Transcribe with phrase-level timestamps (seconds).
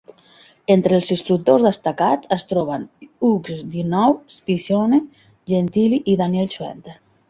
[0.75, 2.89] Entre els instructors destacats es troben
[3.29, 5.05] Hugues Doneau, Scipione
[5.55, 7.03] Gentili i Daniel Schwenter.